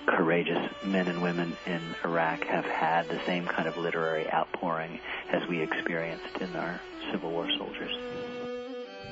courageous 0.06 0.72
men 0.86 1.08
and 1.08 1.22
women 1.22 1.56
in 1.66 1.82
Iraq 2.04 2.46
have 2.46 2.66
had 2.66 3.08
the 3.10 3.20
same 3.26 3.46
kind 3.46 3.68
of 3.68 3.78
literary 3.78 4.32
outpouring 4.32 5.00
as 5.30 5.48
we 5.48 5.62
experienced 5.62 6.38
in 6.40 6.56
our 6.56 6.80
Civil 7.12 7.32
War 7.32 7.48
soldiers. 7.58 7.96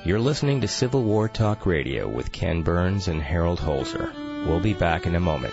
You're 0.02 0.18
listening 0.18 0.62
to 0.62 0.68
Civil 0.68 1.02
War 1.02 1.28
Talk 1.28 1.66
Radio 1.66 2.08
with 2.08 2.32
Ken 2.32 2.62
Burns 2.62 3.08
and 3.08 3.20
Harold 3.20 3.58
Holzer. 3.58 4.10
We'll 4.46 4.58
be 4.58 4.72
back 4.72 5.06
in 5.06 5.14
a 5.14 5.20
moment. 5.20 5.52